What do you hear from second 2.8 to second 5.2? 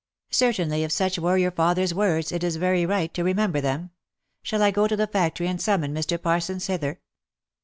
right to remember them. Shall I go to the